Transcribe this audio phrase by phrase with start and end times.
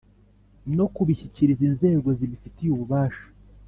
[0.77, 3.25] no kubishyikiriza inzego zibifitiye ububasha